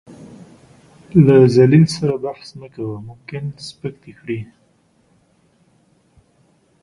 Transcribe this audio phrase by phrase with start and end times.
[1.25, 4.39] له ذليل سره بحث مه کوه، ممکن سپک دې کړي.